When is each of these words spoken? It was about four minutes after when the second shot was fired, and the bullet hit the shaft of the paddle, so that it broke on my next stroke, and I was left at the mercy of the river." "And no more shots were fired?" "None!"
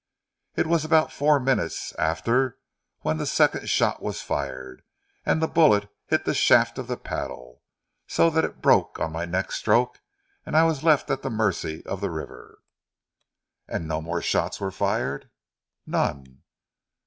It 0.55 0.65
was 0.65 0.83
about 0.83 1.11
four 1.11 1.39
minutes 1.39 1.93
after 1.93 2.57
when 3.01 3.17
the 3.19 3.27
second 3.27 3.69
shot 3.69 4.01
was 4.01 4.19
fired, 4.19 4.81
and 5.27 5.39
the 5.39 5.47
bullet 5.47 5.91
hit 6.07 6.25
the 6.25 6.33
shaft 6.33 6.79
of 6.79 6.87
the 6.87 6.97
paddle, 6.97 7.61
so 8.07 8.31
that 8.31 8.43
it 8.43 8.63
broke 8.63 8.97
on 8.99 9.11
my 9.11 9.25
next 9.25 9.57
stroke, 9.57 9.99
and 10.43 10.57
I 10.57 10.63
was 10.63 10.81
left 10.83 11.11
at 11.11 11.21
the 11.21 11.29
mercy 11.29 11.85
of 11.85 12.01
the 12.01 12.09
river." 12.09 12.63
"And 13.67 13.87
no 13.87 14.01
more 14.01 14.23
shots 14.23 14.59
were 14.59 14.71
fired?" 14.71 15.29
"None!" 15.85 16.41